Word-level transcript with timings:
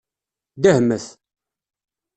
Dehmet. 0.63 1.05